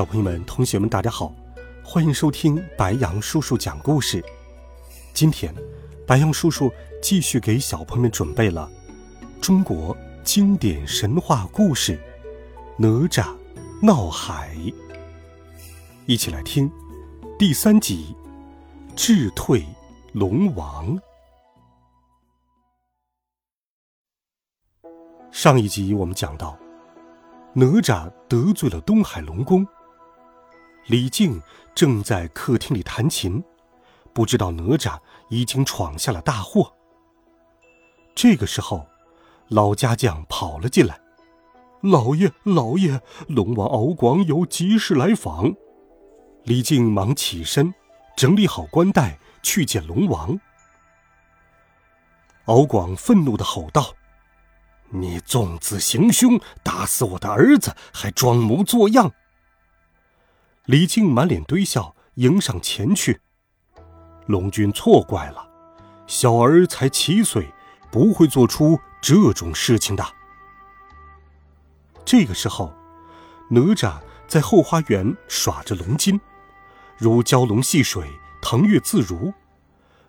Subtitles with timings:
[0.00, 1.30] 小朋友们、同学们，大家好，
[1.84, 4.24] 欢迎收听白杨叔叔讲故事。
[5.12, 5.54] 今天，
[6.06, 8.66] 白杨叔叔继续给小朋友们准备了
[9.42, 11.98] 中国经典神话故事
[12.78, 13.36] 《哪吒
[13.82, 14.54] 闹海》，
[16.06, 16.72] 一起来听
[17.38, 18.16] 第三集
[18.96, 19.66] 《智退
[20.14, 20.96] 龙王》。
[25.30, 26.58] 上一集我们讲到，
[27.52, 29.62] 哪吒得罪了东海龙宫。
[30.90, 31.40] 李靖
[31.72, 33.40] 正在客厅里弹琴，
[34.12, 36.72] 不知道哪吒已经闯下了大祸。
[38.12, 38.88] 这个时候，
[39.46, 41.00] 老家将跑了进来
[41.80, 45.54] ：“老爷，老爷，龙王敖广有急事来访。”
[46.42, 47.72] 李靖忙起身，
[48.16, 50.40] 整理好官带，去见龙王。
[52.46, 53.94] 敖广愤怒的吼道
[54.90, 59.12] ：“你纵子行凶，打死我的儿子，还装模作样！”
[60.66, 63.20] 李靖满脸堆笑，迎上前去。
[64.26, 65.48] 龙君错怪了，
[66.06, 67.48] 小儿才七岁，
[67.90, 70.04] 不会做出这种事情的。
[72.04, 72.72] 这个时候，
[73.48, 73.98] 哪吒
[74.28, 76.20] 在后花园耍着龙筋，
[76.98, 78.06] 如蛟龙戏水，
[78.42, 79.32] 腾跃自如。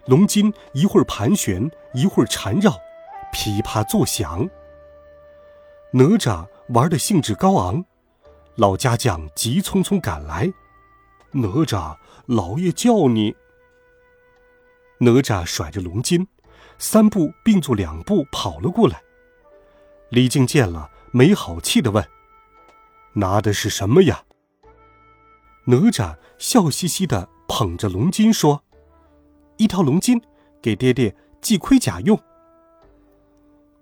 [0.08, 2.76] 龙筋一会儿盘旋，一会儿缠绕，
[3.32, 4.50] 噼啪作响。
[5.94, 7.86] 哪吒玩的兴致高昂。
[8.56, 10.52] 老家将急匆匆赶来，
[11.32, 13.36] 哪吒，老爷叫你。
[15.00, 16.28] 哪吒甩着龙筋，
[16.78, 19.02] 三步并作两步跑了过来。
[20.10, 22.06] 李靖见了，没好气的问
[23.14, 24.26] ：“拿的是什么呀？”
[25.66, 28.64] 哪吒笑嘻嘻的捧着龙筋说
[29.58, 30.22] ：“一条龙筋，
[30.62, 32.20] 给爹爹系盔甲用。”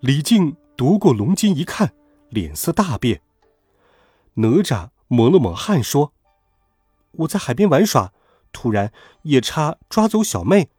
[0.01, 1.91] 李靖夺过龙筋一看，
[2.29, 3.21] 脸色大变。
[4.35, 6.13] 哪吒抹了抹汗，说
[7.11, 8.13] ：“我在海边玩耍，
[8.51, 8.91] 突然
[9.23, 10.69] 夜叉抓走小妹，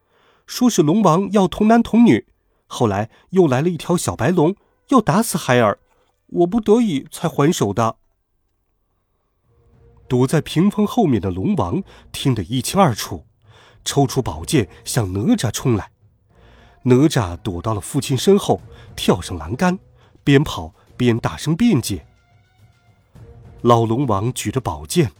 [0.45, 2.27] 说是龙王要童男童女。
[2.67, 4.55] 后来又来了一条小白龙，
[4.89, 5.79] 要打死孩儿，
[6.27, 7.97] 我不得已才还手的。”
[10.07, 13.25] 躲在屏风后面的龙王听得一清二楚，
[13.85, 15.91] 抽出宝剑向哪吒冲来。
[16.83, 18.61] 哪吒躲到了父亲身后，
[18.95, 19.79] 跳上栏杆，
[20.23, 22.05] 边跑边大声辩解。
[23.61, 25.11] 老龙王举着宝剑，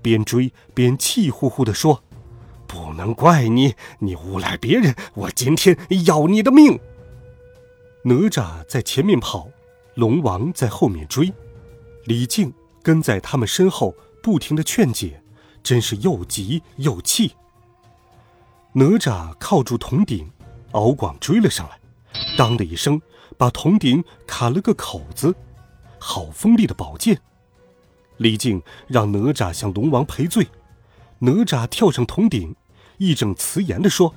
[0.00, 2.02] 边追边气呼呼地说
[2.66, 6.80] ：“不能怪你，你诬赖别人，我今天要你的命！”
[8.04, 9.50] 哪吒在前面跑，
[9.94, 11.30] 龙王在后面追，
[12.04, 12.52] 李靖
[12.82, 15.22] 跟在他们身后，不停地劝解，
[15.62, 17.32] 真是又急又气。
[18.72, 20.30] 哪吒靠住铜鼎，
[20.72, 21.78] 敖广追了上来，
[22.38, 22.98] 当的一声，
[23.36, 25.34] 把铜鼎砍了个口子，
[25.98, 27.20] 好锋利的宝剑。
[28.20, 30.46] 李靖让哪吒向龙王赔罪，
[31.20, 32.54] 哪吒跳上铜鼎，
[32.98, 34.14] 义正辞严地说：“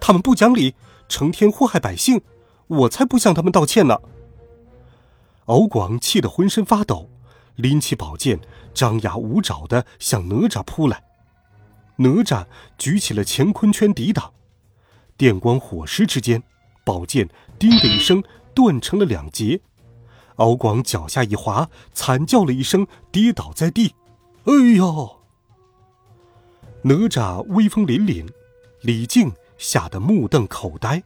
[0.00, 0.76] 他们不讲理，
[1.08, 2.20] 成天祸害百姓，
[2.68, 3.98] 我才不向他们道歉呢。”
[5.46, 7.10] 敖广气得浑身发抖，
[7.56, 8.38] 拎起宝剑，
[8.72, 11.02] 张牙舞爪地向哪吒扑来。
[11.96, 12.46] 哪吒
[12.78, 14.32] 举起了乾坤圈抵挡，
[15.16, 16.40] 电光火石之间，
[16.84, 18.22] 宝剑“叮”的一声
[18.54, 19.60] 断成了两截。
[20.38, 23.94] 敖广脚下一滑，惨叫了一声，跌倒在地。
[24.44, 25.20] 哎呦！
[26.82, 28.28] 哪吒威风凛凛，
[28.80, 31.02] 李靖吓得目瞪口呆。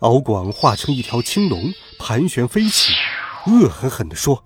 [0.00, 2.92] 敖广化成一条青龙，盘旋飞起，
[3.46, 4.44] 恶狠狠地说：“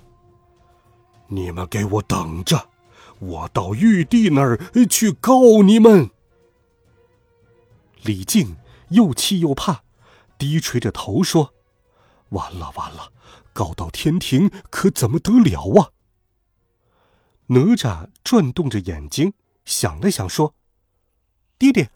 [1.29, 2.69] 你们给我等着，
[3.19, 6.11] 我到玉帝那儿去告你们！”
[8.03, 8.57] 李靖
[8.91, 9.83] 又气又怕，
[10.39, 11.54] 低垂着头说
[12.31, 13.13] ：“完了，完了！”
[13.53, 15.91] 告到天庭可怎么得了啊？
[17.47, 19.35] 哪吒转动着眼睛，
[19.65, 20.55] 想了想，说
[21.57, 21.91] ：“爹爹，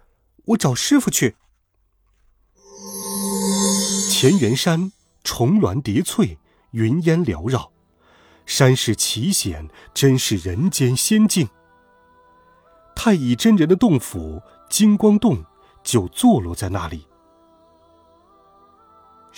[0.45, 1.37] 我找师傅去。”
[4.13, 4.93] 乾元山
[5.25, 6.39] 重峦叠翠，
[6.71, 7.73] 云烟缭绕，
[8.47, 11.49] 山势奇险，真是人间仙境。
[12.95, 15.45] 太乙真人的洞府金光洞
[15.83, 17.07] 就坐落在那里。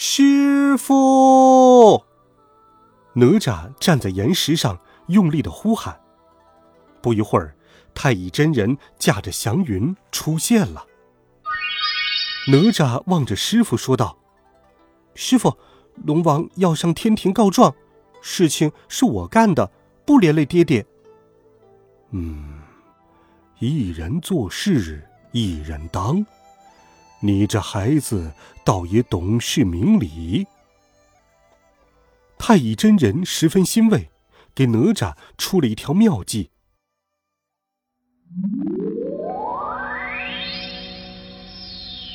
[0.02, 2.02] 师傅。
[3.12, 6.00] 哪吒站在岩石上，用力的呼喊。
[7.02, 7.54] 不一会儿，
[7.94, 10.86] 太乙真人驾着祥云出现了。
[12.48, 14.16] 哪吒望着师傅说道
[15.14, 15.54] ：“师傅，
[16.06, 17.74] 龙王要上天庭告状，
[18.22, 19.70] 事情是我干的，
[20.06, 20.86] 不连累爹爹。”
[22.12, 22.58] 嗯，
[23.58, 26.24] 一人做事一人当，
[27.22, 28.32] 你这孩子
[28.64, 30.46] 倒也懂事明理。
[32.38, 34.10] 太乙真人十分欣慰，
[34.54, 36.50] 给哪吒出了一条妙计。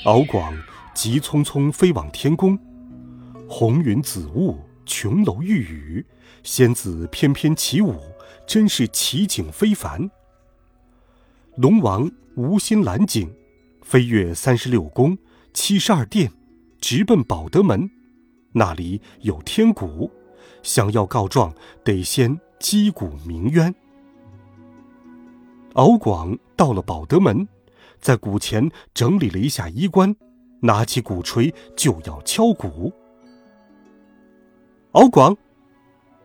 [0.06, 0.58] 敖广
[0.96, 2.58] 急匆匆飞往天宫，
[3.48, 6.06] 红云紫雾，琼楼玉宇，
[6.44, 8.00] 仙子翩翩起舞，
[8.48, 10.10] 真是奇景非凡。
[11.58, 13.32] 龙王无心拦景，
[13.86, 15.16] 飞越三十六宫、
[15.54, 16.32] 七十二殿，
[16.82, 17.88] 直奔宝德门。
[18.52, 20.10] 那里有天鼓，
[20.64, 21.54] 想要告状，
[21.84, 23.74] 得先击鼓鸣冤。
[25.74, 27.48] 敖广到了宝德门，
[28.02, 30.16] 在鼓前整理了一下衣冠，
[30.62, 32.92] 拿起鼓槌就要敲鼓。
[34.94, 35.38] 敖广，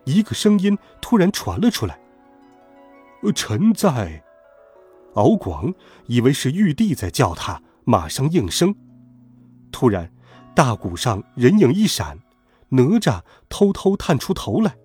[0.04, 2.00] 一个声音突然传了出来
[3.36, 4.24] ：“臣在。”
[5.14, 5.74] 敖广
[6.06, 8.74] 以为是玉帝在叫他，马上应声。
[9.72, 10.12] 突然，
[10.54, 12.18] 大鼓上人影一闪，
[12.70, 14.76] 哪吒偷偷探出头来。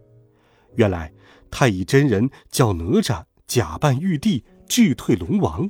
[0.76, 1.14] 原来，
[1.50, 4.44] 太乙真人叫哪吒假扮玉帝。
[4.68, 5.70] 智退龙王，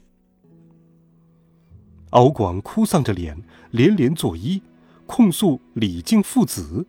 [2.11, 4.61] 敖广哭丧着脸，连连作揖，
[5.05, 6.87] 控诉李靖父子。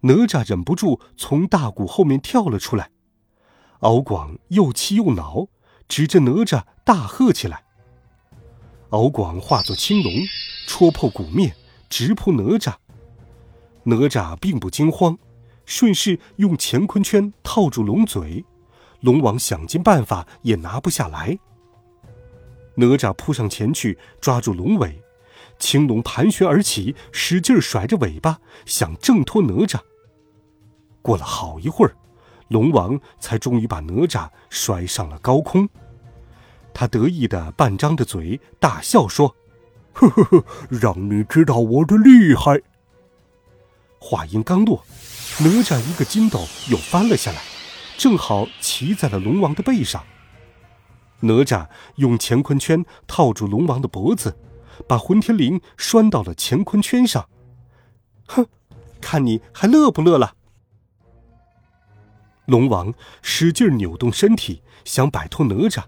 [0.00, 2.90] 哪吒忍不住从大鼓后面跳了出来，
[3.78, 5.46] 敖广又气又恼，
[5.88, 7.64] 指着哪吒大喝起来。
[8.90, 10.12] 敖广化作青龙，
[10.66, 11.54] 戳破鼓面，
[11.88, 12.74] 直扑哪吒。
[13.84, 15.18] 哪吒并不惊慌，
[15.64, 18.44] 顺势用乾坤圈套住龙嘴。
[19.00, 21.38] 龙王想尽办法也拿不下来。
[22.74, 25.02] 哪吒扑上前去抓住龙尾，
[25.58, 29.78] 青龙盘旋而起，使劲甩着尾巴，想挣脱哪吒。
[31.02, 31.96] 过了好一会儿，
[32.48, 35.68] 龙王才终于把哪吒摔上了高空。
[36.74, 39.34] 他得意的半张着嘴，大笑说
[39.92, 42.60] ：“呵呵呵，让你知道我的厉害。”
[44.00, 44.84] 话音刚落，
[45.40, 46.40] 哪吒一个筋斗
[46.70, 47.42] 又翻了下来。
[47.96, 50.04] 正好骑在了龙王的背上。
[51.20, 51.66] 哪吒
[51.96, 54.38] 用乾坤圈套住龙王的脖子，
[54.86, 57.28] 把混天绫拴到了乾坤圈上。
[58.28, 58.46] 哼，
[59.00, 60.36] 看你还乐不乐了？
[62.48, 65.84] 龙王使劲扭动身体，想摆脱哪吒。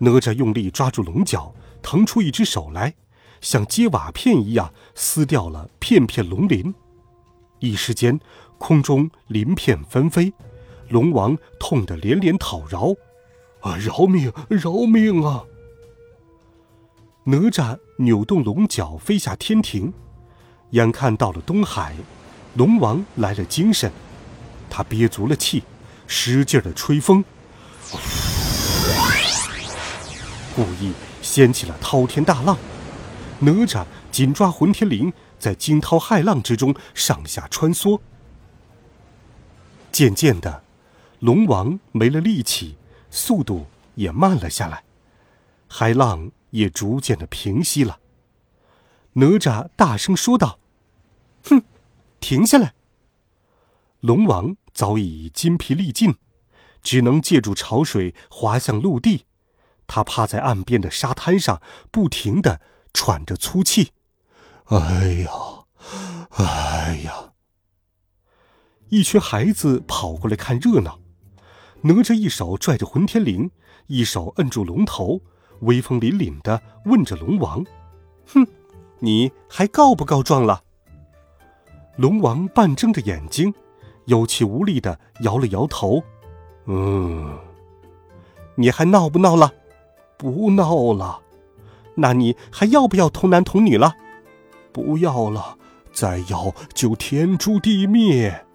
[0.00, 2.94] 哪吒用力抓住龙角，腾出一只手来，
[3.40, 6.74] 像接瓦片一样撕掉了片片龙鳞。
[7.60, 8.20] 一时间，
[8.58, 10.32] 空中鳞片纷飞。
[10.90, 12.94] 龙王痛得连连讨饶
[13.60, 15.44] ：“啊，饶命，饶命啊！”
[17.24, 19.92] 哪吒扭动龙角飞下天庭，
[20.70, 21.96] 眼看到了东海，
[22.54, 23.90] 龙王来了精神，
[24.70, 25.62] 他憋足了气，
[26.08, 27.22] 使劲的吹风，
[30.56, 32.56] 故意掀起了滔天大浪。
[33.40, 38.00] 哪吒紧抓混天绫，在惊涛骇浪之中上下穿梭，
[39.92, 40.64] 渐渐的。
[41.20, 42.76] 龙王没了力气，
[43.10, 44.84] 速度也慢了下来，
[45.68, 47.98] 海浪也逐渐的平息了。
[49.14, 50.58] 哪吒大声说道
[51.44, 51.62] ：“哼，
[52.20, 52.72] 停下来！”
[54.00, 56.14] 龙王早已筋疲力尽，
[56.84, 59.24] 只能借助潮水滑向陆地。
[59.88, 62.60] 他趴在岸边的沙滩上，不停的
[62.94, 63.90] 喘着粗气。
[64.66, 65.32] 哎呀，
[66.30, 67.32] 哎呀！
[68.90, 71.00] 一群孩子跑过来看热闹。
[71.80, 73.50] 哪吒一手拽着混天绫，
[73.88, 75.22] 一手摁住龙头，
[75.62, 77.66] 威风凛凛的问着龙王
[78.32, 78.46] ：“哼，
[79.00, 80.62] 你还告不告状了？”
[81.98, 83.52] 龙王半睁着眼睛，
[84.08, 86.02] 有气无力的摇了摇头
[86.64, 87.38] ：“嗯，
[88.56, 89.52] 你还闹不闹了？
[90.16, 91.20] 不闹了。
[91.94, 93.94] 那你还要不要童男童女了？
[94.72, 95.56] 不要了。
[95.92, 98.46] 再要就天诛地灭。”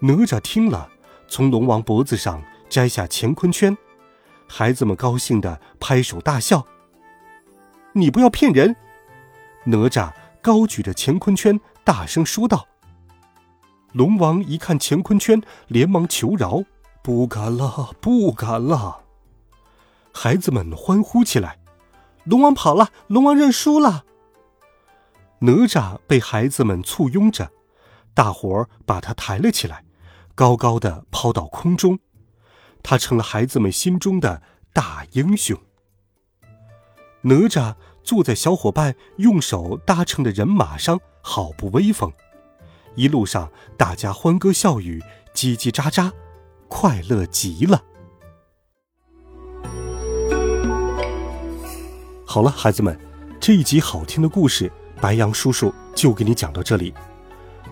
[0.00, 0.88] 哪吒听了。
[1.26, 3.76] 从龙王脖子上摘下乾坤圈，
[4.48, 6.66] 孩子们高兴的拍手大笑。
[7.92, 8.74] 你不要骗人！
[9.64, 12.66] 哪吒高举着乾坤圈，大声说道。
[13.92, 16.62] 龙王一看乾坤圈，连忙求饶
[17.02, 19.02] ：“不敢了，不敢了！”
[20.14, 21.58] 孩子们欢呼起来
[22.24, 24.04] ：“龙王跑了，龙王认输了！”
[25.42, 27.50] 哪吒被孩子们簇拥着，
[28.14, 29.84] 大伙儿把他抬了起来，
[30.34, 31.98] 高高的抛到空中，
[32.82, 34.42] 他成了孩子们心中的
[34.72, 35.58] 大英雄。
[37.22, 42.12] 哪吒坐在小伙伴用手搭成的人马上，好不威风。
[42.96, 45.02] 一路上，大家欢歌笑语，
[45.34, 46.10] 叽叽喳喳，
[46.68, 47.82] 快乐极了。
[52.26, 52.98] 好了，孩子们，
[53.40, 54.70] 这一集好听的故事，
[55.00, 56.92] 白羊叔叔就给你讲到这里。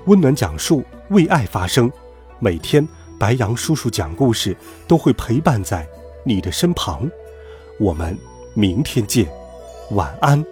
[0.07, 1.91] 温暖讲述，为爱发声。
[2.39, 2.87] 每天，
[3.19, 4.57] 白羊叔叔讲故事
[4.87, 5.87] 都会陪伴在
[6.25, 7.09] 你的身旁。
[7.79, 8.17] 我们
[8.55, 9.29] 明天见，
[9.91, 10.45] 晚安，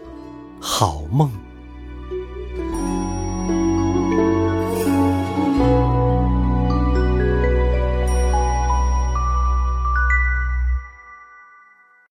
[0.61, 1.46] 好梦。